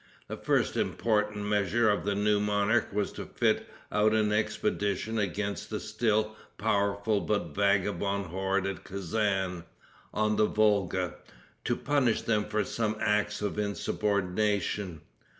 The 0.27 0.35
first 0.37 0.77
important 0.77 1.45
measure 1.45 1.87
of 1.87 2.05
the 2.05 2.15
new 2.15 2.39
monarch 2.39 2.91
was 2.91 3.11
to 3.11 3.27
fit 3.27 3.69
out 3.91 4.15
an 4.15 4.31
expedition 4.31 5.19
against 5.19 5.69
the 5.69 5.79
still 5.79 6.35
powerful 6.57 7.21
but 7.21 7.53
vagabond 7.55 8.25
horde 8.25 8.65
at 8.65 8.83
Kezan, 8.83 9.63
on 10.11 10.37
the 10.37 10.47
Volga, 10.47 11.17
to 11.65 11.75
punish 11.75 12.23
them 12.23 12.45
for 12.45 12.63
some 12.63 12.97
acts 12.99 13.43
of 13.43 13.59
insubordination. 13.59 15.01